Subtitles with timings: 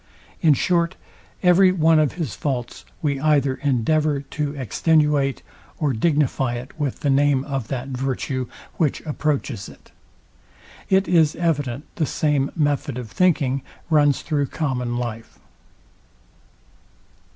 [0.41, 0.95] In short,
[1.43, 5.43] every one of his faults we either endeavour to extenuate,
[5.77, 9.91] or dignify it with the name of that virtue, which approaches it.
[10.89, 13.61] It is evident the same method of thinking
[13.91, 15.37] runs through common life.